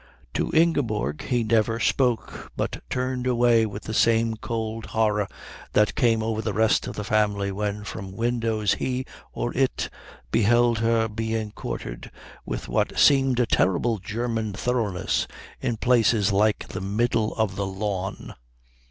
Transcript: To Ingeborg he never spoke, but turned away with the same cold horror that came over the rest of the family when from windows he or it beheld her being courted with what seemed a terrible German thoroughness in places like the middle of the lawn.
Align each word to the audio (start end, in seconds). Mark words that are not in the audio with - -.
To 0.33 0.49
Ingeborg 0.51 1.21
he 1.25 1.43
never 1.43 1.79
spoke, 1.79 2.51
but 2.57 2.81
turned 2.89 3.27
away 3.27 3.67
with 3.67 3.83
the 3.83 3.93
same 3.93 4.33
cold 4.35 4.87
horror 4.87 5.27
that 5.73 5.93
came 5.93 6.23
over 6.23 6.41
the 6.41 6.55
rest 6.55 6.87
of 6.87 6.95
the 6.95 7.03
family 7.03 7.51
when 7.51 7.83
from 7.83 8.11
windows 8.17 8.73
he 8.73 9.05
or 9.31 9.55
it 9.55 9.91
beheld 10.31 10.79
her 10.79 11.07
being 11.07 11.51
courted 11.51 12.09
with 12.47 12.67
what 12.67 12.97
seemed 12.97 13.39
a 13.39 13.45
terrible 13.45 13.99
German 13.99 14.53
thoroughness 14.53 15.27
in 15.61 15.77
places 15.77 16.31
like 16.31 16.69
the 16.69 16.81
middle 16.81 17.35
of 17.35 17.55
the 17.55 17.67
lawn. 17.67 18.33